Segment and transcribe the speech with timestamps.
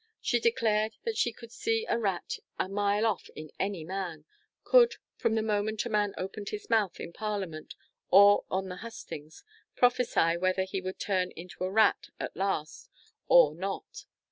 [0.19, 4.25] She declared that she could see a rat a mile off in any man
[4.63, 7.75] could, from the moment a man opened his mouth in parliament,
[8.09, 9.43] or on the hustings,
[9.75, 12.89] prophesy whether he would turn into a rat at last,
[13.27, 14.05] or not.